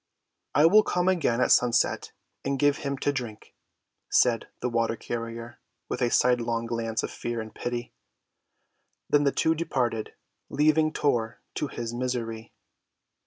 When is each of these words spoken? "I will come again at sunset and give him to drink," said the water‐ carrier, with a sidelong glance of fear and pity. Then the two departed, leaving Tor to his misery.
"I 0.55 0.65
will 0.65 0.81
come 0.81 1.07
again 1.07 1.41
at 1.41 1.51
sunset 1.51 2.11
and 2.43 2.57
give 2.57 2.77
him 2.77 2.97
to 2.97 3.13
drink," 3.13 3.53
said 4.09 4.47
the 4.59 4.67
water‐ 4.67 4.99
carrier, 4.99 5.59
with 5.89 6.01
a 6.01 6.09
sidelong 6.09 6.65
glance 6.65 7.03
of 7.03 7.11
fear 7.11 7.39
and 7.39 7.53
pity. 7.53 7.93
Then 9.11 9.25
the 9.25 9.31
two 9.31 9.53
departed, 9.53 10.15
leaving 10.49 10.91
Tor 10.91 11.41
to 11.53 11.67
his 11.67 11.93
misery. 11.93 12.51